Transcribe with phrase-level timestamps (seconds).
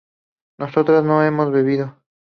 [0.57, 1.95] nosotras no hemos bebido